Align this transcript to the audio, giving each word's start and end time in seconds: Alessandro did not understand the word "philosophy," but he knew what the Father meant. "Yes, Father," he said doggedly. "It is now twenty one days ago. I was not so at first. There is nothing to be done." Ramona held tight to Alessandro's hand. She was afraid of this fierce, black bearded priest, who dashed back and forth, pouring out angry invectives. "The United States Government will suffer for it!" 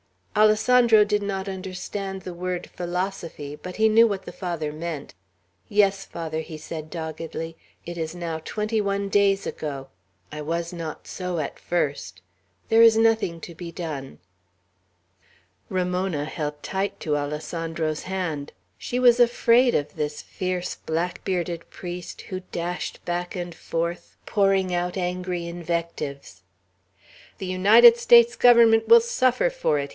Alessandro 0.35 1.03
did 1.03 1.21
not 1.21 1.47
understand 1.49 2.21
the 2.21 2.33
word 2.33 2.67
"philosophy," 2.73 3.55
but 3.61 3.75
he 3.75 3.87
knew 3.87 4.07
what 4.07 4.23
the 4.23 4.31
Father 4.31 4.71
meant. 4.73 5.13
"Yes, 5.69 6.05
Father," 6.05 6.39
he 6.39 6.57
said 6.57 6.89
doggedly. 6.89 7.55
"It 7.85 7.97
is 7.97 8.15
now 8.15 8.39
twenty 8.39 8.79
one 8.79 9.09
days 9.09 9.45
ago. 9.45 9.89
I 10.31 10.41
was 10.41 10.73
not 10.73 11.05
so 11.05 11.37
at 11.37 11.59
first. 11.59 12.21
There 12.69 12.81
is 12.81 12.95
nothing 12.97 13.41
to 13.41 13.53
be 13.53 13.71
done." 13.71 14.17
Ramona 15.69 16.25
held 16.25 16.63
tight 16.63 16.99
to 17.01 17.17
Alessandro's 17.17 18.03
hand. 18.03 18.53
She 18.79 18.97
was 18.99 19.19
afraid 19.19 19.75
of 19.75 19.95
this 19.95 20.23
fierce, 20.23 20.73
black 20.75 21.23
bearded 21.25 21.69
priest, 21.69 22.21
who 22.23 22.39
dashed 22.51 23.03
back 23.05 23.35
and 23.35 23.53
forth, 23.53 24.15
pouring 24.25 24.73
out 24.73 24.97
angry 24.97 25.45
invectives. 25.45 26.41
"The 27.37 27.47
United 27.47 27.97
States 27.97 28.35
Government 28.35 28.87
will 28.87 29.01
suffer 29.01 29.49
for 29.51 29.77
it!" 29.77 29.89